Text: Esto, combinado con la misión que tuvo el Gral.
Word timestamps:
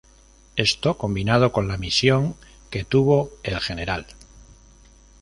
Esto, 0.55 0.97
combinado 0.97 1.51
con 1.51 1.67
la 1.67 1.77
misión 1.77 2.33
que 2.71 2.83
tuvo 2.83 3.29
el 3.43 3.59
Gral. 3.59 4.07